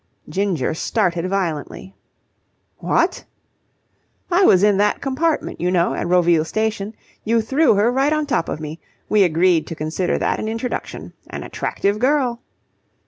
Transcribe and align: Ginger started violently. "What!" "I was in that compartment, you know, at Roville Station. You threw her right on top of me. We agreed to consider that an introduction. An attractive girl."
Ginger 0.27 0.73
started 0.73 1.27
violently. 1.29 1.93
"What!" 2.79 3.23
"I 4.31 4.41
was 4.45 4.63
in 4.63 4.77
that 4.77 4.99
compartment, 4.99 5.61
you 5.61 5.69
know, 5.69 5.93
at 5.93 6.07
Roville 6.07 6.43
Station. 6.43 6.95
You 7.23 7.39
threw 7.39 7.75
her 7.75 7.91
right 7.91 8.11
on 8.11 8.25
top 8.25 8.49
of 8.49 8.59
me. 8.59 8.79
We 9.09 9.21
agreed 9.21 9.67
to 9.67 9.75
consider 9.75 10.17
that 10.17 10.39
an 10.39 10.47
introduction. 10.47 11.13
An 11.29 11.43
attractive 11.43 11.99
girl." 11.99 12.41